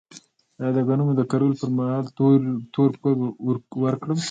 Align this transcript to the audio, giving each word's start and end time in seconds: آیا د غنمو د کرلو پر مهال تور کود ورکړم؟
آیا 0.59 0.71
د 0.75 0.79
غنمو 0.87 1.13
د 1.17 1.21
کرلو 1.31 1.59
پر 1.59 1.69
مهال 1.77 2.05
تور 2.73 2.91
کود 3.01 3.17
ورکړم؟ 3.83 4.19